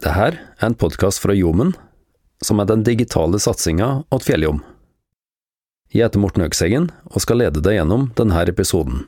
[0.00, 1.74] Det her er en podkast fra Jomen,
[2.40, 4.62] som er den digitale satsinga åt Fjelljom.
[5.92, 9.02] Jeg heter Morten Økseggen og skal lede deg gjennom denne episoden.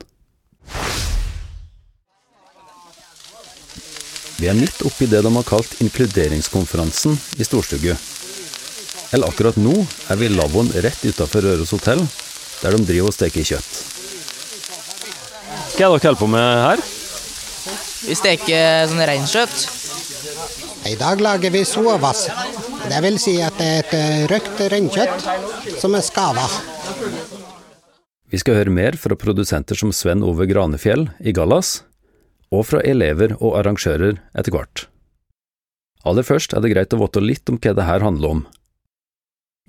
[4.37, 7.95] Vi er midt oppi det de har kalt inkluderingskonferansen i Storstugu.
[9.17, 9.73] Eller akkurat nå
[10.13, 12.05] er vi i lavvoen rett utafor Røros hotell,
[12.61, 13.71] der de driver og steker kjøtt.
[15.73, 16.89] Hva er dere holder på med her?
[18.03, 19.82] Vi steker sånn reinkjøtt.
[20.87, 22.29] I dag lager vi sovas.
[22.87, 25.25] Det vil si at det er et eh, røkt reinkjøtt
[25.81, 26.45] som er skava.
[28.31, 31.81] Vi skal høre mer fra produsenter som Sven Ove Granefjell i Gallas,
[32.53, 34.87] og fra elever og arrangører etter hvert.
[36.07, 38.43] Aller først er det greit å vite litt om hva det her handler om.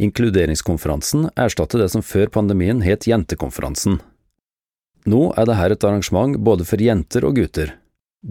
[0.03, 4.01] Inkluderingskonferansen erstatter det som før pandemien het Jentekonferansen.
[5.11, 7.75] Nå er det her et arrangement både for jenter og gutter,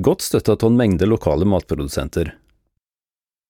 [0.02, 2.34] godt støtta av en mengde lokale matprodusenter.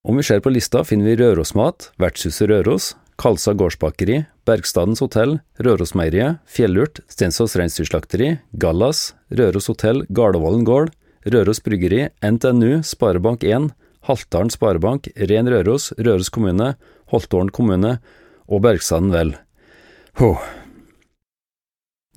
[0.04, 6.42] Om vi ser på lista, finner vi Rørosmat, Vertshuset Røros, Kalsa gårdsbakeri, Bergstadens hotell, Rørosmeieriet,
[6.50, 10.92] Fjellurt, Stensås reinsdyrslakteri, Gallas, Røros hotell, Gardevollen gård,
[11.24, 13.72] Røros bryggeri, NTNU, Sparebank1,
[14.10, 16.74] Haltdalen Sparebank, Ren Røros, Røros kommune,
[17.14, 17.98] Holtålen kommune
[18.52, 19.38] og Bergstaden vel.
[20.20, 20.36] Ho.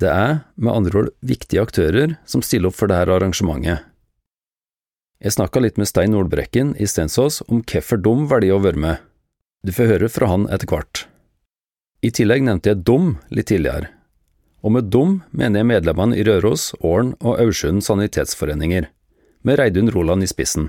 [0.02, 3.86] Det er med andre ord viktige aktører som stiller opp for dette arrangementet.
[5.16, 9.04] Jeg snakka litt med Stein Nordbrekken i Stensås om hvorfor de velger å være med.
[9.64, 11.06] Du får høre fra han etter hvert.
[12.04, 13.88] I tillegg nevnte jeg DOM litt tidligere,
[14.60, 18.90] og med DOM mener jeg medlemmene i Røros, Ålen og Aursund sanitetsforeninger,
[19.40, 20.68] med Reidun Roland i spissen.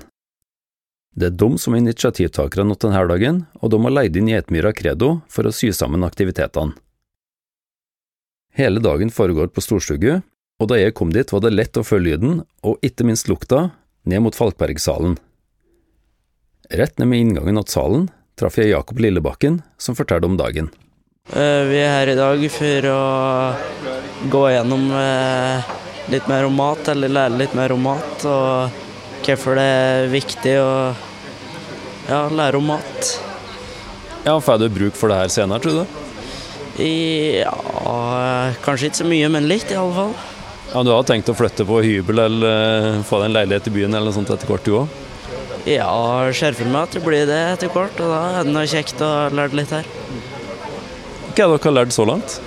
[1.18, 4.72] Det er de som er initiativtakerne til denne dagen, og de har leid inn Gjetmyra
[4.72, 6.76] Credo for å sy sammen aktivitetene.
[8.56, 10.22] Hele dagen foregår på Storstugu,
[10.58, 13.68] og da jeg kom dit var det lett å følge lyden, og ikke minst lukta,
[14.04, 15.16] ned mot Falkbergsalen.
[16.70, 20.68] Rett ned med inngangen til salen traff jeg Jakob Lillebakken, som fortalte om dagen.
[21.32, 23.00] Eh, Vi er her i dag for å
[24.30, 25.72] gå gjennom eh,
[26.12, 28.70] litt mer om mat, eller lære litt mer om mat, og
[29.26, 30.70] hvorfor det er viktig å
[32.08, 33.10] ja, lære om mat.
[34.24, 36.04] Ja, Får du bruk for det her senere, tror du?
[36.78, 37.52] I, ja,
[38.62, 40.12] kanskje ikke så mye, men litt i alle fall.
[40.74, 43.74] Ja, Du har tenkt å flytte på hybel eller uh, få deg en leilighet i
[43.78, 44.96] byen eller noe sånt etter hvert, du òg?
[45.68, 45.88] Ja,
[46.36, 49.00] ser for meg at det blir det etter hvert, og da er det noe kjekt
[49.04, 49.88] å lære litt her.
[51.32, 52.38] Hva er det dere har lært så langt?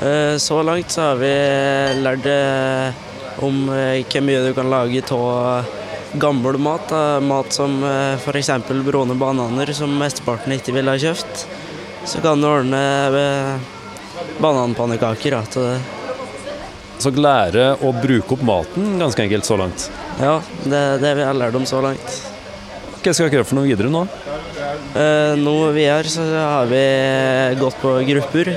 [0.00, 1.30] Eh, Så langt så har vi
[2.04, 3.04] lært eh,
[3.44, 5.72] om eh, hvor mye du kan lage av
[6.20, 6.92] gammel mat.
[7.24, 8.50] Mat som f.eks.
[8.86, 11.46] brune bananer, som mesteparten ikke ville ha kjøpt.
[12.08, 12.82] Så kan du ordne
[13.24, 13.70] eh,
[14.40, 15.78] bananpannekaker av det.
[16.98, 19.84] Så lære å bruke opp maten ganske enkelt så langt.
[20.18, 22.16] Ja, det er det vi har lært om så langt.
[22.98, 24.02] Hva skal dere gjøre for noe videre nå?
[24.98, 26.80] Eh, Nå videre så har vi
[27.60, 28.50] gått på grupper,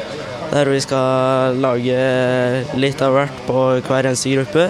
[0.51, 2.00] der vi skal lage
[2.81, 4.66] litt av hvert på hver eneste gruppe.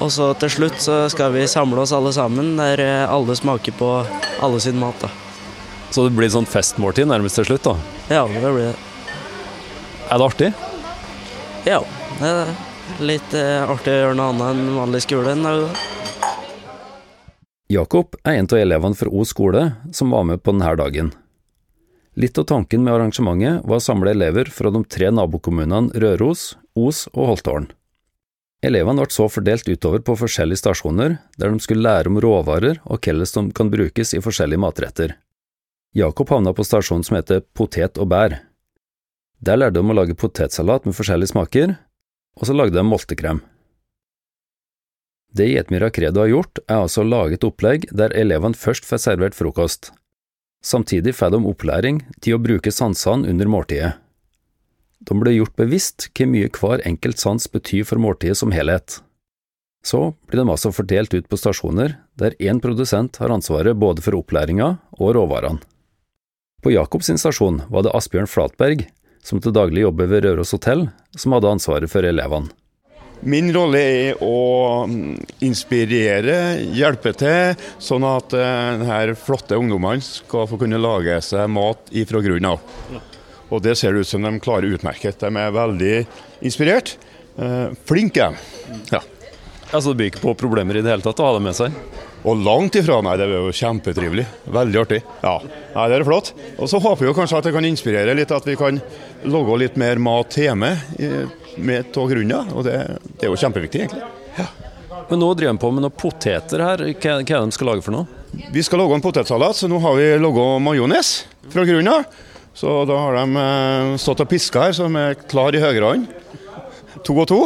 [0.00, 3.90] Og så til slutt så skal vi samle oss alle sammen, der alle smaker på
[4.44, 4.96] alle sin mat.
[5.04, 5.12] da.
[5.92, 7.76] Så det blir sånn festmåltid nærmest til slutt, da.
[8.12, 8.74] Ja, det blir det.
[10.10, 10.50] Er det artig?
[11.66, 11.80] Ja,
[12.20, 12.56] det er det.
[13.02, 15.64] Litt eh, artig å gjøre noe annet enn vanlig skole en dag.
[17.66, 21.10] Jakob er en av elevene fra O skole som var med på denne dagen.
[22.16, 27.08] Litt av tanken med arrangementet var å samle elever fra de tre nabokommunene Røros, Os
[27.12, 27.66] og Holtålen.
[28.64, 33.02] Elevene ble så fordelt utover på forskjellige stasjoner, der de skulle lære om råvarer og
[33.02, 35.18] hvordan de kan brukes i forskjellige matretter.
[35.96, 38.38] Jakob havna på stasjonen som heter Potet og bær.
[39.42, 41.76] Der lærte de å lage potetsalat med forskjellige smaker,
[42.36, 43.42] og så lagde de multekrem.
[45.36, 49.02] Det Jetmyra Credo har gjort, er altså å lage et opplegg der elevene først får
[49.02, 49.90] servert frokost.
[50.64, 53.92] Samtidig får de opplæring til å bruke sansene under måltidet.
[55.06, 59.02] De blir gjort bevisst hvor mye hver enkelt sans betyr for måltidet som helhet.
[59.86, 64.16] Så blir de altså fordelt ut på stasjoner der én produsent har ansvaret både for
[64.18, 65.60] opplæringa og råvarene.
[66.64, 68.86] På Jakobs stasjon var det Asbjørn Flatberg,
[69.26, 70.86] som til daglig jobber ved Røros hotell,
[71.18, 72.52] som hadde ansvaret for elevene.
[73.26, 75.14] Min rolle er å mm,
[75.46, 76.36] inspirere,
[76.76, 82.20] hjelpe til, sånn at eh, denne flotte ungdommene skal få kunne lage seg mat ifra
[82.22, 83.00] grunnen av.
[83.48, 85.22] Og det ser ut som de klarer utmerket.
[85.22, 85.94] De er veldig
[86.44, 86.96] inspirert.
[87.40, 88.30] Eh, flinke.
[88.92, 89.00] Ja.
[89.72, 91.74] Altså det byr ikke på problemer i det hele tatt å ha det med seg?
[92.26, 93.14] Og langt ifra, nei.
[93.18, 94.24] Det er jo kjempetrivelig.
[94.50, 95.00] Veldig artig.
[95.22, 95.36] Ja,
[95.74, 96.32] nei, det er flott.
[96.58, 98.80] Og så håper vi jo kanskje at det kan inspirere litt, at vi kan
[99.26, 100.72] lage litt mer mat hjemme
[101.56, 102.54] med av grunnen.
[102.54, 102.80] Og det,
[103.14, 104.06] det er jo kjempeviktig, egentlig.
[105.06, 106.82] Men nå driver de på med noen poteter her.
[106.82, 108.22] Hva, hva er det de skal lage for noe?
[108.52, 111.12] Vi skal lage en potetsalat, så nå har vi laga majones
[111.52, 112.08] fra grunnen av.
[112.56, 115.92] Så da har de eh, stått og piska her, så de er klar i høyre
[115.92, 116.06] hånd.
[117.06, 117.42] To og to.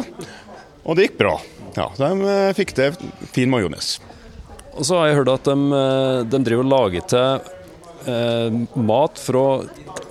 [0.86, 1.36] Og det gikk bra.
[1.76, 2.96] Ja, De eh, fikk til
[3.34, 3.98] fin majones.
[4.74, 7.50] Og så har jeg hørt at de, eh, de driver og lager til
[8.10, 9.44] eh, mat fra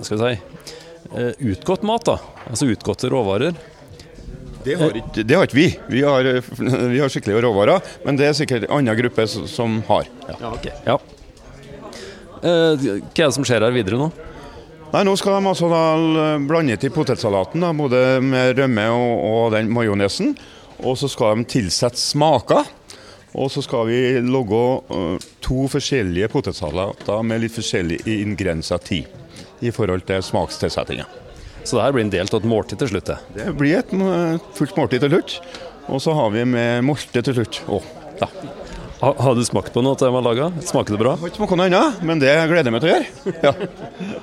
[0.00, 0.74] skal vi si,
[1.16, 2.04] eh, utgått mat.
[2.06, 2.18] da,
[2.50, 3.54] Altså utgåtte råvarer.
[4.64, 5.68] Det har ikke, det har ikke vi.
[5.88, 6.26] Vi har,
[6.92, 10.04] vi har skikkelige råvarer, men det er sikkert en annen gruppe som- har.
[10.28, 10.34] Ja.
[10.40, 10.66] Ja, ok.
[10.86, 10.98] Ja.
[12.42, 14.10] Eh, hva er det som skjer her videre nå?
[14.90, 19.52] Nei, Nå skal de altså da blande til potetsalaten, da, både med rømme og, og
[19.54, 20.32] den majonesen.
[20.84, 22.68] Og så skal de tilsette smaker.
[23.38, 24.60] Og så skal vi lage
[24.90, 29.10] øh, to forskjellige potetsalater med litt forskjellig ingredienser tid.
[29.60, 31.04] I forhold til smakstilsettinga.
[31.64, 33.10] Så det her blir en del av et måltid til slutt?
[33.10, 33.18] det.
[33.36, 35.36] Det blir et øh, fullt måltid til slutt.
[35.90, 37.62] Og så har vi med molte til slutt.
[37.68, 37.86] òg.
[38.22, 38.28] ja.
[39.00, 40.50] Ha, har du smakt på noe av det de har laga?
[40.60, 41.14] Smaker det bra?
[41.16, 43.06] Jeg har ikke smakt noe annet, men det gleder jeg meg til å gjøre.
[43.46, 44.18] Ja.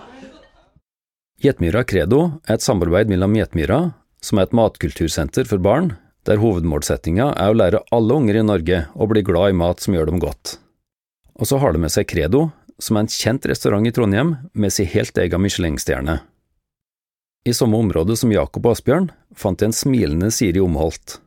[1.38, 3.80] Gjetmyra Credo er et samarbeid mellom Gjetmyra,
[4.26, 5.92] som er et matkultursenter for barn,
[6.28, 9.96] der hovedmålsettinga er å lære alle unger i Norge å bli glad i mat som
[9.96, 10.58] gjør dem godt.
[11.40, 14.74] Og så har de med seg Credo, som er en kjent restaurant i Trondheim med
[14.74, 16.20] sin helt egen Michelin-stjerne.
[17.48, 21.22] I samme område som Jakob og Asbjørn fant jeg en smilende Siri Omholt.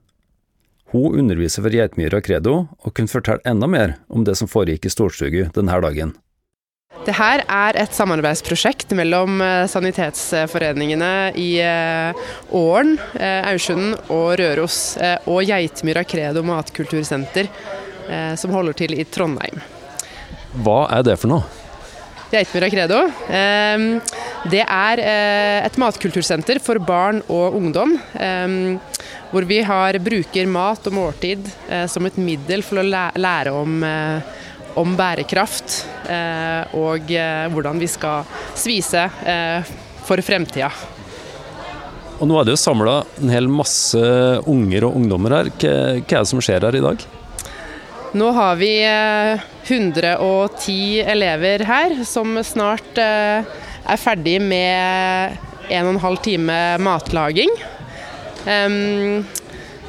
[0.92, 4.92] Hun underviser for Geitmyra Credo og kunne fortelle enda mer om det som foregikk i
[4.92, 6.12] Storstugu denne dagen.
[7.10, 12.20] Det her er et samarbeidsprosjekt mellom eh, sanitetsforeningene i eh,
[12.54, 14.76] Åren, eh, Aursund og Røros
[15.24, 17.50] og Geitmyra Credo matkultursenter,
[18.38, 19.58] som holder til i Trondheim.
[20.62, 21.44] Hva er det for noe?
[22.30, 23.02] Geitmyra Credo.
[24.50, 25.02] Det er
[25.66, 27.94] et matkultursenter for barn og ungdom.
[29.30, 31.46] Hvor vi har, bruker mat og måltid
[31.90, 33.78] som et middel for å lære om,
[34.78, 35.80] om bærekraft
[36.10, 38.26] eh, og eh, hvordan vi skal
[38.58, 39.70] svise eh,
[40.06, 40.70] for fremtida.
[42.20, 44.02] Og nå er det jo samla en hel masse
[44.50, 45.50] unger og ungdommer her.
[45.54, 47.06] Hva, er det som skjer her i dag?
[48.20, 55.38] Nå har vi eh, 110 elever her som snart er ferdig med
[55.70, 57.52] en og en halv time matlaging.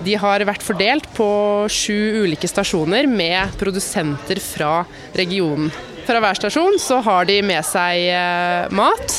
[0.06, 1.30] De har vært fordelt på
[1.70, 4.82] sju ulike stasjoner med produsenter fra
[5.18, 5.72] regionen.
[6.08, 9.18] Fra hver stasjon så har de med seg eh, mat,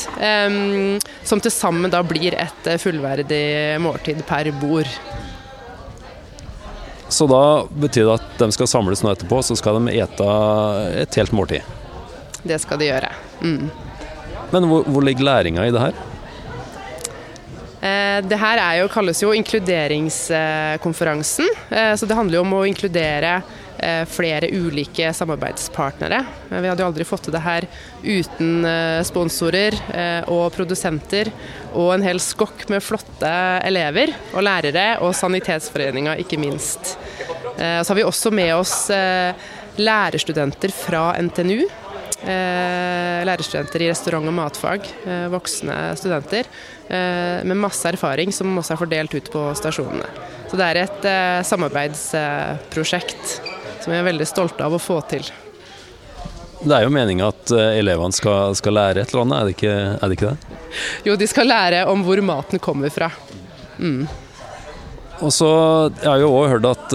[1.23, 4.89] som til sammen da blir et eh, fullverdig måltid per bord.
[7.13, 10.29] Så da betyr det at de skal samles nå etterpå, så skal de ete
[11.05, 11.63] et helt måltid.
[12.43, 13.11] Det skal de gjøre.
[13.39, 13.69] Mm.
[14.51, 16.01] Men hvor, hvor ligger læringa i det her?
[17.83, 21.47] Eh, Det her er jo, kalles jo inkluderingskonferansen.
[21.69, 23.41] Eh, Så det handler jo om å inkludere
[23.77, 26.25] eh, flere ulike samarbeidspartnere.
[26.49, 27.67] Vi hadde jo aldri fått til det her
[28.03, 28.65] uten
[29.03, 29.73] sponsorer
[30.31, 31.31] og produsenter
[31.73, 36.97] og en hel skokk med flotte elever og lærere, og Sanitetsforeninga ikke minst.
[37.57, 38.91] Så har vi også med oss
[39.79, 41.67] lærerstudenter fra NTNU.
[42.23, 46.47] Eh, lærerstudenter i restaurant- og matfag, eh, voksne studenter,
[46.87, 50.07] eh, med masse erfaring som også er fordelt ut på stasjonene.
[50.47, 51.01] Så det er et
[51.45, 53.41] samarbeidsprosjekt
[53.81, 55.23] som vi er veldig stolte av å få til.
[56.63, 59.75] Det er jo meninga at elevene skal, skal lære et eller annet, er det, ikke,
[59.99, 60.37] er det ikke det?
[61.03, 63.11] Jo, de skal lære om hvor maten kommer fra.
[65.19, 66.89] Og så jeg har jo òg hørt at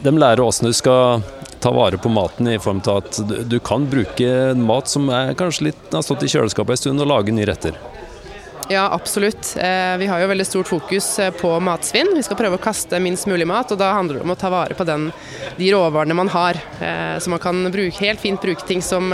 [0.00, 1.20] de lærer åssen du skal
[1.60, 5.70] ta vare på maten i form av at du, kan bruke mat som er kanskje
[5.70, 7.76] litt har stått i kjøleskapet en stund, og lage nye retter.
[8.70, 9.56] Ja, absolutt.
[9.58, 12.12] Eh, Vi har jo veldig stort fokus eh, på matsvinn.
[12.14, 14.50] Vi skal prøve å kaste minst mulig mat, og da handler det om å ta
[14.52, 15.08] vare på den,
[15.56, 16.60] de råvarene man har.
[16.78, 19.10] Eh, Så man kan bruke, helt fint bruke ting som,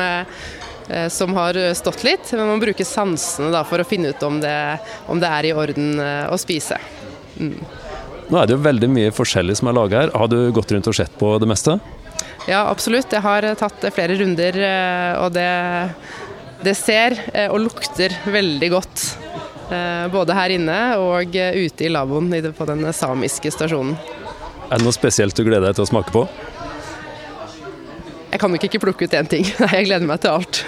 [1.10, 4.78] som har stått litt, men man bruker sansene da, for å finne ut om det,
[5.08, 5.98] om det er i orden
[6.30, 6.78] å spise.
[7.40, 10.12] Nå er det jo veldig mye forskjellig som er laga her.
[10.14, 11.80] Har du gått rundt og sett på det meste?
[12.46, 13.10] Ja, absolutt.
[13.10, 15.46] Jeg har tatt flere runder, eh, og det,
[16.62, 19.06] det ser eh, og lukter veldig godt.
[19.70, 23.96] Eh, Både her inne og eh, ute i lavvoen på den samiske stasjonen.
[24.70, 26.26] Er det noe spesielt du gleder deg til å smake på?
[28.30, 29.46] Jeg kan nok ikke plukke ut én ting.
[29.62, 30.62] Nei, jeg gleder meg til alt.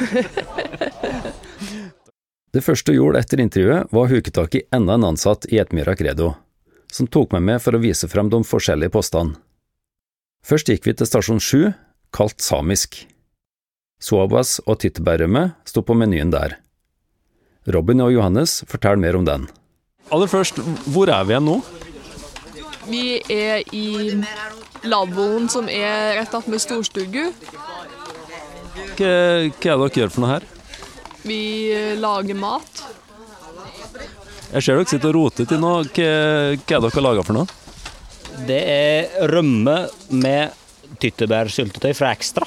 [2.49, 5.59] Det første hun gjorde etter intervjuet, var å huke tak i enda en ansatt i
[5.61, 6.31] Etmyra Credo,
[6.91, 9.37] som tok meg med for å vise frem de forskjellige postene.
[10.47, 11.71] Først gikk vi til stasjon sju,
[12.15, 13.03] kalt samisk.
[14.01, 16.57] Suabas og tyttebærrømme sto på menyen der.
[17.69, 19.49] Robin og Johannes forteller mer om den.
[20.15, 20.61] Aller først,
[20.95, 21.57] hvor er vi igjen nå?
[22.89, 24.15] Vi er i
[24.89, 27.27] lavvoen som er rett attmed storstugu.
[28.97, 30.47] Hva, hva er det dere gjør for noe her?
[31.29, 31.41] Vi
[31.75, 32.85] eh, lager mat.
[34.55, 35.83] Jeg ser dere sitter og roter til noe.
[35.85, 36.09] Hva,
[36.57, 37.68] hva er det dere lager for noe?
[38.47, 40.55] Det er rømme med
[41.03, 42.47] tyttebærsyltetøy fra Ekstra.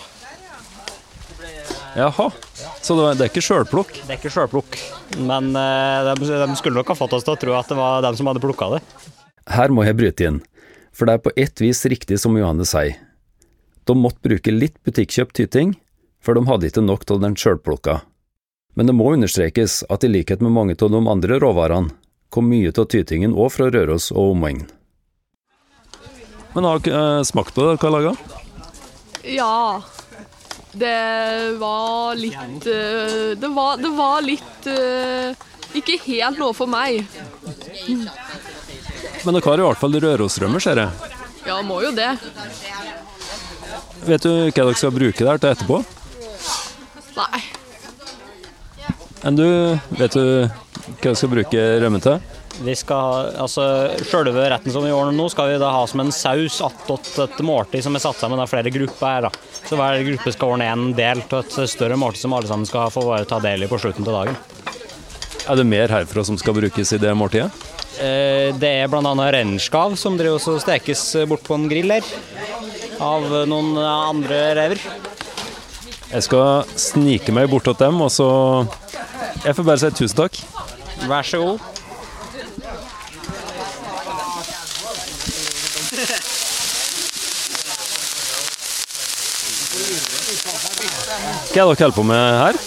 [1.92, 2.30] Jaha,
[2.80, 3.92] så det er ikke sjølplukk?
[4.06, 4.78] Det er ikke sjølplukk,
[5.28, 8.06] men eh, de, de skulle nok ha fått oss til å tro at det var
[8.06, 8.80] dem som hadde plukka det.
[9.52, 10.40] Her må jeg bryte inn,
[10.96, 12.96] for det er på ett vis riktig som Johanne sier.
[13.84, 15.76] De måtte bruke litt butikkjøpt tyting,
[16.24, 18.00] for de hadde ikke nok av den sjølplukka.
[18.80, 21.92] Men det må understrekes at i likhet med mange av de andre råvarene,
[22.32, 24.64] kom mye av tytingen òg fra Røros og omegn.
[26.54, 28.16] Men har dere eh, smakt på det dere har laga?
[29.24, 29.84] Ja.
[30.72, 35.36] Det var litt eh, Det var, det var litt eh,
[35.76, 37.04] Ikke helt noe for meg.
[37.88, 41.12] Men dere har i hvert fall Rørosrømmer, ser jeg.
[41.46, 42.12] Ja, må jo det.
[44.06, 45.82] Vet du hva dere skal bruke der til etterpå?
[47.18, 47.42] Nei.
[49.28, 49.48] Enn du,
[50.00, 52.22] vet du hva dere skal bruke rømmen til?
[52.60, 53.64] Vi skal ha, altså
[54.06, 57.40] Selve retten som vi ordner nå, skal vi da ha som en saus attåt et
[57.46, 59.08] måltid som er satt sammen av flere grupper.
[59.08, 59.32] her da.
[59.66, 62.92] Så Hver gruppe skal ordne en del av et større måltid som alle sammen skal
[62.94, 64.38] få ta del i på slutten av dagen.
[65.50, 67.50] Er det mer herfra som skal brukes i det måltidet?
[68.00, 69.02] Eh, Det er bl.a.
[69.34, 72.06] reinskav som driver og stekes bort på en grill her.
[73.02, 74.84] Av noen andre rever.
[76.12, 78.30] Jeg skal snike meg bort til dem, og så
[79.46, 80.38] Jeg får bare si tusen takk.
[81.08, 81.71] Vær så god.
[90.82, 90.90] Hva
[91.22, 92.60] er det dere holder på med her?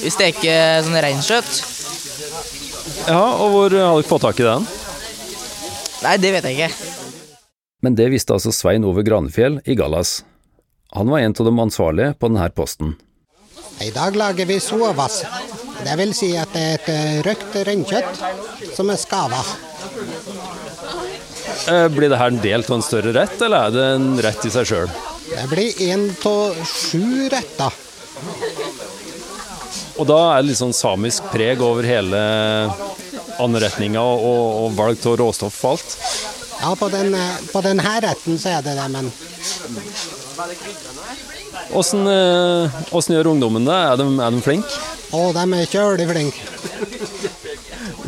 [0.00, 1.52] Vi steker sånn reinkjøtt.
[3.08, 4.66] Ja, og hvor har dere fått tak i den?
[6.00, 6.88] Nei, det vet jeg ikke.
[7.84, 10.20] Men det visste altså Svein Ove Granefjell i Gallas.
[10.96, 12.96] Han var en av de ansvarlige på denne posten.
[13.80, 15.22] I dag lager vi sovas.
[15.80, 18.18] Det vil si at det er et eh, røkt reinkjøtt
[18.76, 19.40] som er skava.
[21.70, 24.44] Eh, Blir det her en del av en større rett, eller er det en rett
[24.44, 24.92] i seg sjøl?
[25.30, 27.72] Det blir én av sju retter.
[30.00, 32.20] Og da er det litt sånn samisk preg over hele
[33.40, 35.96] anretninga og, og valg av råstoff og alt.
[36.60, 37.16] Ja, på, den,
[37.52, 39.08] på denne retten så er det det, men
[41.76, 43.76] Åssen eh, gjør ungdommen det?
[43.76, 44.80] Er de, er de flinke?
[45.10, 46.40] å, de er kjølig flinke.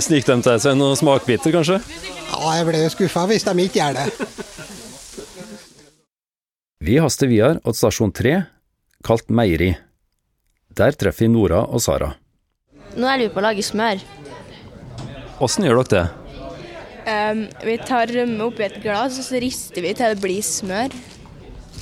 [0.02, 1.79] Sniker de til seg noen smakbiter, kanskje?
[2.33, 4.07] Ja, jeg blir skuffa hvis de ikke gjør det.
[6.82, 8.32] Vi haster videre til stasjon tre,
[9.06, 9.68] kalt Meieri.
[10.74, 12.08] Der treffer vi Nora og Sara.
[12.96, 14.02] Nå er jeg lurer på å lage smør.
[15.46, 16.02] Åssen gjør dere det?
[17.06, 20.98] Um, vi tar rømme oppi et glass, og så rister vi til det blir smør.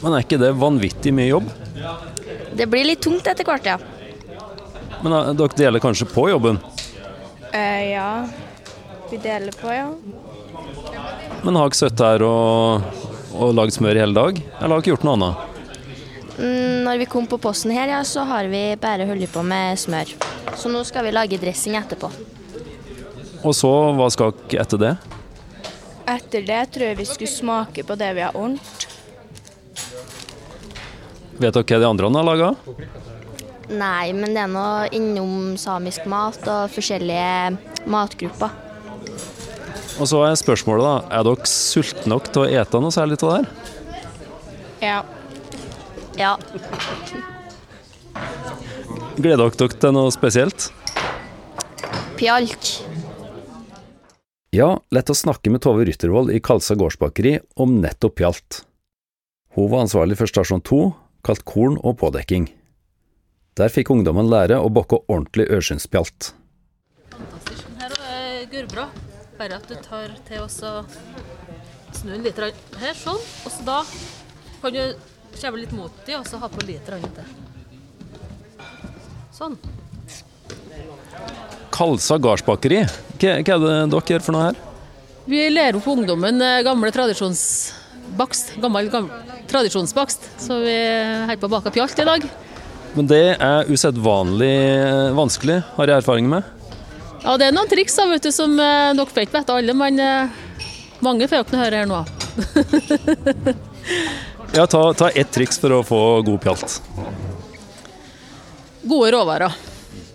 [0.02, 1.48] Men er ikke det vanvittig mye jobb?
[2.60, 3.78] Det blir litt tungt etter hvert, ja.
[5.00, 6.60] Men eh, dere deler kanskje på jobben?
[7.54, 8.10] Uh, ja.
[9.08, 9.88] Vi deler på, ja.
[11.40, 12.99] Men har dere sittet her og,
[13.34, 15.46] og lagd smør i hele dag, eller har dere gjort noe annet?
[16.40, 19.78] Mm, Når vi kom på posten her, ja, så har vi bare holdt på med
[19.78, 20.14] smør.
[20.56, 22.10] Så nå skal vi lage dressing etterpå.
[23.44, 24.94] Og så, hva skal dere etter det?
[26.10, 28.86] Etter det tror jeg vi skulle smake på det vi har ordnet.
[31.40, 32.50] Vet dere hva de andre har laga?
[33.70, 38.69] Nei, men det er nå innom samisk mat og forskjellige matgrupper.
[40.00, 41.18] Og så er spørsmålet, da.
[41.18, 43.48] Er dere sultne nok til å ete noe særlig av det her?
[44.80, 45.00] Ja.
[46.16, 46.30] Ja.
[49.20, 50.70] Gleder dere dere til noe spesielt?
[52.16, 52.70] Pjalk.
[54.56, 58.62] Ja, lett å snakke med Tove Ryttervold i Kalsa gårdsbakeri om nettopp pjalt.
[59.54, 60.80] Hun var ansvarlig for stasjon to,
[61.26, 62.48] kalt korn og pådekking.
[63.60, 66.32] Der fikk ungdommen lære å bokke ordentlig ørskynspjalt.
[67.80, 68.88] Her er gørrbra.
[69.40, 70.70] Bare at du tar til og så
[71.96, 73.16] snur den litt her, sånn.
[73.16, 73.78] Og så da
[74.60, 74.82] kan du
[75.32, 77.30] kjeve litt mot dem og så ha på litt til.
[79.32, 79.56] Sånn.
[81.72, 84.60] Kalsa gardsbakeri, hva, hva er det dere gjør for noe her?
[85.30, 88.56] Vi lærer opp ungdommen eh, gamle tradisjonsbakst.
[88.60, 90.32] Gammel, gammel tradisjonsbakst.
[90.44, 92.30] Så vi holder på å bake pjalt i dag.
[92.92, 96.59] Men det er usedvanlig eh, vanskelig, har jeg erfaring med.
[97.20, 99.74] Ja, det er noen triks da, vet du, som eh, dere får ikke vite alle,
[99.76, 100.38] men eh,
[101.04, 102.04] mange får dere høre her nå.
[104.50, 106.80] Ja, ta, ta ett triks for å få god pjalt.
[108.82, 109.54] Gode råvarer.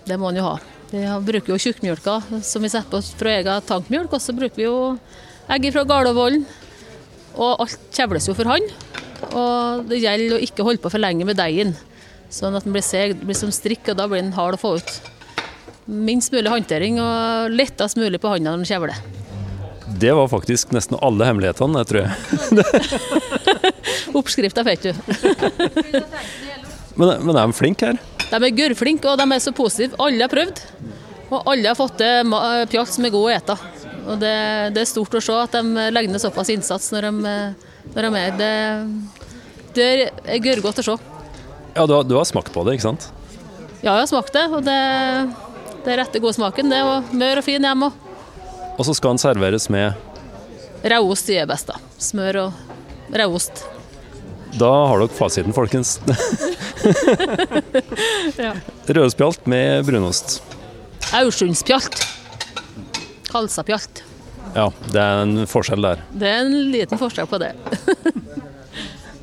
[0.04, 0.58] Det må en jo ha.
[0.90, 4.66] Vi bruker jo tjukkmjølka som vi setter på fra egen tankmjølk, og så bruker vi
[4.66, 4.76] jo
[5.48, 6.44] egg fra Gardervollen.
[7.32, 8.68] Og alt kjevles jo for hånd.
[9.32, 11.72] Og det gjelder å ikke holde på for lenge med deigen.
[12.28, 14.76] Sånn at den blir seg, blir som strikk, og da blir den hard å få
[14.76, 14.96] ut.
[15.86, 18.98] Minst mulig håndtering og lettest mulig på hånda når den kjevler.
[19.96, 22.10] Det var faktisk nesten alle hemmelighetene, jeg tror jeg.
[24.18, 24.92] Oppskrifta fikk du.
[26.96, 27.98] Men, men er de flinke her?
[28.30, 29.98] De er gørrflinke, og de er så positive.
[30.00, 30.62] Alle har prøvd.
[31.26, 32.30] Og alle har fått til
[32.72, 33.56] pjalt som er god å ete.
[34.06, 34.32] Og det,
[34.72, 37.34] det er stort å se at de legger ned såpass innsats når de,
[37.92, 38.52] når de er det,
[39.76, 40.96] det er gørrgodt å se.
[41.76, 43.10] Ja, du har, du har smakt på det, ikke sant?
[43.82, 44.78] Ja, jeg har smakt det, og det,
[45.86, 46.72] det er rette god smaken.
[46.72, 47.92] Det er mør og fin hjemme.
[48.76, 49.94] Og så skal den serveres med
[50.86, 51.78] rødost er best, da.
[52.02, 53.64] Smør og rødost.
[54.56, 55.98] Da har dere fasiten, folkens.
[58.36, 58.52] Ja.
[58.86, 60.36] Rødspjalt med brunost.
[61.16, 62.02] Aursundspjalt.
[63.32, 64.02] Halsapjalt.
[64.54, 66.04] Ja, det er en forskjell der.
[66.14, 67.50] Det er en liten forskjell på det.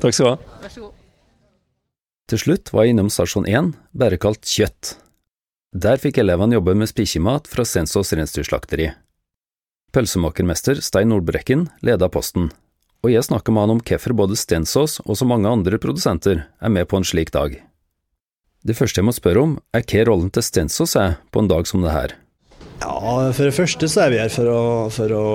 [0.02, 0.36] Takk skal du ha.
[0.66, 1.00] Vær så god.
[2.34, 4.96] Til slutt var jeg innom stasjon 1, bare kalt Kjøtt.
[5.74, 8.92] Der fikk elevene jobbe med spikkjemat fra Stensås reinsdyrslakteri.
[9.90, 12.52] Pølsemakermester Stein Nordbrekken leda posten,
[13.02, 16.70] og jeg snakka med han om hvorfor både Stensås og så mange andre produsenter er
[16.70, 17.56] med på en slik dag.
[18.62, 21.66] Det første jeg må spørre om, er hva rollen til Stensås er på en dag
[21.66, 22.14] som det her.
[22.78, 24.62] Ja, For det første så er vi her for å,
[24.94, 25.26] for å,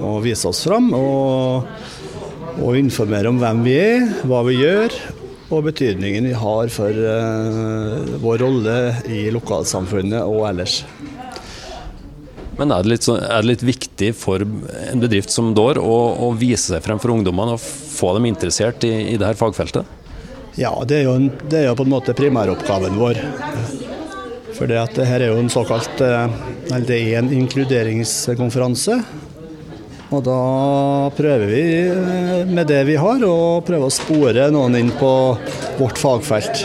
[0.00, 1.68] å vise oss fram og,
[2.56, 4.96] og informere om hvem vi er, hva vi gjør
[5.52, 8.76] og betydningen vi har for uh, vår rolle
[9.12, 10.82] i lokalsamfunnet og ellers.
[12.58, 15.96] Men er det litt, så, er det litt viktig for en bedrift som Dår å,
[16.22, 19.88] å vise seg frem for ungdommene og få dem interessert i, i dette fagfeltet?
[20.54, 23.18] Ja, det er, jo en, det er jo på en måte primæroppgaven vår.
[24.54, 26.36] For det her er jo en såkalt eh,
[26.70, 29.00] en inkluderingskonferanse.
[30.14, 30.38] Og da
[31.16, 35.10] prøver vi eh, med det vi har, og prøver å spore noen inn på
[35.80, 36.64] vårt fagfelt.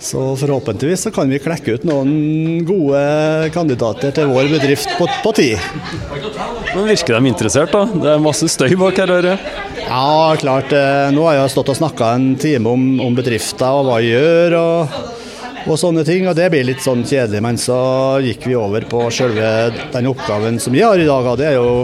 [0.00, 3.00] Så forhåpentligvis så kan vi klekke ut noen gode
[3.52, 5.60] kandidater til vår bedrift på, på tid.
[6.72, 7.84] Men Virker de interessert, da?
[8.00, 9.56] Det er masse støy bak her, hører jeg.
[9.84, 10.72] Ja, klart.
[10.72, 14.16] eh, Nå har jeg stått og snakka en time om, om bedrifter og hva jeg
[14.16, 14.98] gjør og,
[15.68, 17.44] og sånne ting, og det blir litt sånn kjedelig.
[17.44, 17.78] Men så
[18.24, 19.52] gikk vi over på selve
[19.92, 21.74] den oppgaven som jeg har i dag, og det er jo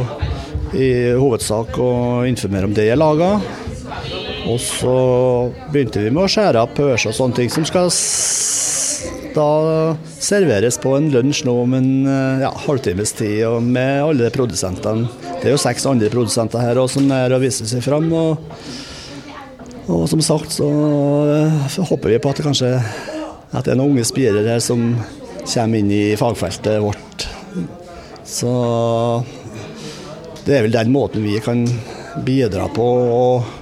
[0.74, 1.90] i hovedsak å
[2.26, 3.36] informere om det jeg laga.
[4.46, 4.96] Og så
[5.72, 7.90] begynte vi med å skjære opp pølser og sånne ting som skal
[9.36, 14.30] da serveres på en lunsj nå om en eh, ja, halvtimes tid og med alle
[14.32, 15.10] produsentene.
[15.42, 18.08] Det er jo seks andre produsenter her også som er og viser seg fram.
[18.16, 18.40] Og,
[19.92, 20.70] og som sagt så
[21.72, 22.72] så håper vi på at det kanskje
[23.52, 24.88] at det er noen unge spirer her som
[25.46, 27.28] kommer inn i fagfeltet vårt.
[28.26, 28.50] Så
[30.46, 31.66] det er vel den måten vi kan
[32.26, 32.90] bidra på.
[33.20, 33.54] og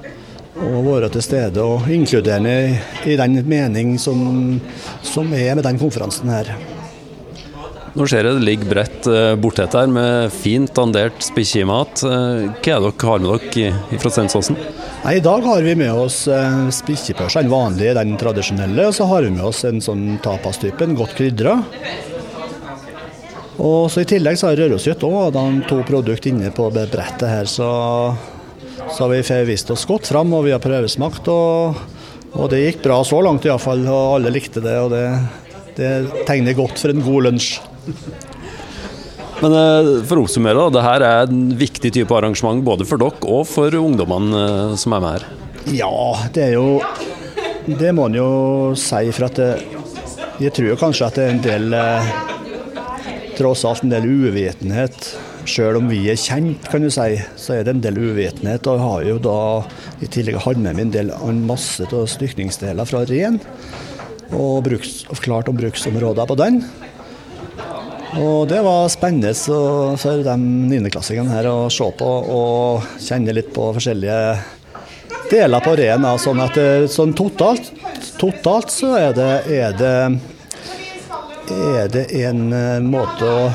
[0.55, 2.77] og være til stede og inkluderende
[3.11, 4.61] i den mening som,
[5.03, 6.53] som er med den konferansen her.
[7.95, 12.03] Nå ser jeg det ligger bredt eh, bortett her med fint dandert spisemat.
[12.03, 14.59] Eh, Hva er det dere har med dere fra Stensåsen?
[15.07, 18.89] I dag har vi med oss eh, den vanlige, den tradisjonelle.
[18.91, 21.61] Og så har vi med oss en sånn tapastype, en godt krydra.
[23.63, 25.37] Og så I tillegg så har Røroskjøtt òg
[25.69, 27.47] to produkter inne på brettet her.
[27.51, 27.69] Så,
[28.97, 31.31] så vi fått vist oss godt fram, og vi har prøvesmakt.
[31.31, 31.79] Og,
[32.35, 34.75] og det gikk bra så langt iallfall, og alle likte det.
[34.83, 35.07] Og det,
[35.79, 35.93] det
[36.27, 37.57] tegner godt for en god lunsj.
[39.43, 43.03] Men eh, for å oppsummere, da, det her er en viktig type arrangement både for
[43.03, 45.27] dere og for ungdommene eh, som er med her.
[45.75, 45.95] Ja,
[46.35, 46.83] det er jo
[47.65, 48.29] Det må en jo
[48.77, 49.51] si, for at det,
[50.43, 52.15] jeg tror jo kanskje at det er en del eh,
[53.35, 55.09] Tross alt en del uvitenhet.
[55.51, 58.67] Selv om vi er kjent, kan du si, så er det en del uvitenhet.
[58.71, 59.39] Og jeg har jo da
[60.05, 63.41] i tillegg hatt med meg en del en masse av stykningsdeler fra ren.
[64.31, 66.63] Og, bruks, klart om bruksområder på den.
[68.23, 69.35] Og det var spennende
[69.99, 74.21] for de niendeklassingene her å se på og kjenne litt på forskjellige
[75.33, 76.07] deler på ren.
[76.23, 76.61] Sånn at
[76.95, 77.73] sånn totalt,
[78.21, 79.97] totalt så er det, er det,
[81.53, 83.51] er det en eh, måte å,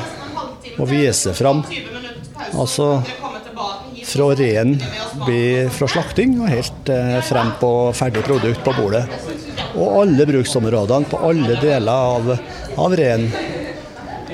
[0.80, 1.63] å vise fram.
[2.54, 2.99] Altså
[4.10, 4.73] fra ren
[5.25, 9.06] blir fra slakting og helt eh, frem på ferdig produkt på bordet.
[9.78, 12.32] Og alle bruksområdene på alle deler av,
[12.80, 13.28] av ren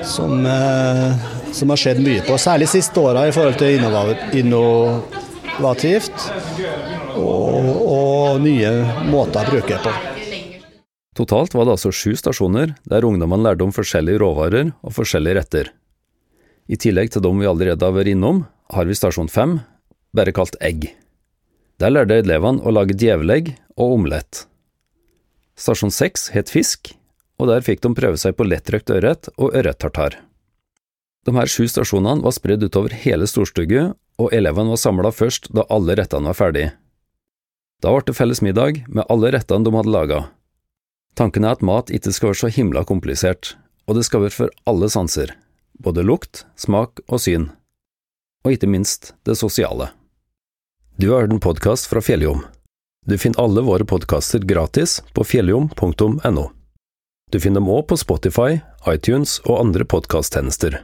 [0.06, 6.28] som, eh, som har skjedd mye på, særlig siste åra i forhold til innova- innovativt
[7.16, 8.76] og, og nye
[9.10, 9.96] måter å bruke på.
[11.16, 15.72] Totalt var det altså sju stasjoner der ungdommene lærte om forskjellige råvarer og forskjellige retter.
[16.68, 19.60] I tillegg til dem vi allerede har vært innom, har vi stasjon fem,
[20.12, 20.90] bare kalt egg.
[21.80, 24.44] Der lærte elevene å lage djevelegg og omelett.
[25.56, 26.92] Stasjon seks het Fisk,
[27.40, 30.18] og der fikk de prøve seg på lettrøkt ørret og ørrettartar.
[31.26, 35.64] De her sju stasjonene var spredd utover hele storstugu, og elevene var samla først da
[35.72, 36.72] alle rettene var ferdige.
[37.84, 40.20] Da ble det felles middag med alle rettene de hadde laga.
[41.16, 43.54] Tanken er at mat ikke skal være så himla komplisert,
[43.88, 45.32] og det skal være for alle sanser,
[45.80, 47.46] både lukt, smak og syn,
[48.44, 49.88] og ikke minst det sosiale.
[51.00, 52.44] Du har hørt en podkast fra Fjelljom.
[53.08, 56.44] Du finner alle våre podkaster gratis på fjelljom.no.
[57.32, 60.82] Du finner dem òg på Spotify, iTunes og andre podkasttjenester.